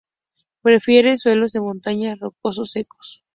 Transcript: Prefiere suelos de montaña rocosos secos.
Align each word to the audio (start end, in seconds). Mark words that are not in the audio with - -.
Prefiere 0.63 1.15
suelos 1.15 1.51
de 1.51 1.59
montaña 1.61 2.15
rocosos 2.19 2.71
secos. 2.71 3.23